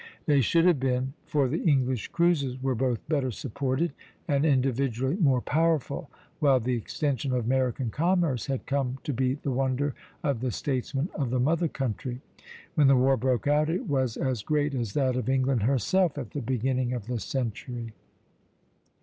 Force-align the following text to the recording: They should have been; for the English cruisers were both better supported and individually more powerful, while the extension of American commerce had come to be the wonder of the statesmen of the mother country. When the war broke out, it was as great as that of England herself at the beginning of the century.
They 0.25 0.41
should 0.41 0.65
have 0.65 0.79
been; 0.79 1.13
for 1.27 1.47
the 1.47 1.61
English 1.61 2.07
cruisers 2.07 2.59
were 2.59 2.73
both 2.73 3.07
better 3.07 3.29
supported 3.29 3.93
and 4.27 4.43
individually 4.45 5.15
more 5.17 5.41
powerful, 5.41 6.09
while 6.39 6.59
the 6.59 6.73
extension 6.73 7.31
of 7.33 7.45
American 7.45 7.91
commerce 7.91 8.47
had 8.47 8.65
come 8.65 8.97
to 9.03 9.13
be 9.13 9.35
the 9.35 9.51
wonder 9.51 9.93
of 10.23 10.39
the 10.39 10.49
statesmen 10.49 11.09
of 11.13 11.29
the 11.29 11.39
mother 11.39 11.67
country. 11.67 12.19
When 12.73 12.87
the 12.87 12.97
war 12.97 13.15
broke 13.15 13.45
out, 13.45 13.69
it 13.69 13.85
was 13.87 14.17
as 14.17 14.41
great 14.41 14.73
as 14.73 14.93
that 14.93 15.15
of 15.15 15.29
England 15.29 15.61
herself 15.61 16.17
at 16.17 16.31
the 16.31 16.41
beginning 16.41 16.93
of 16.93 17.05
the 17.05 17.19
century. 17.19 17.93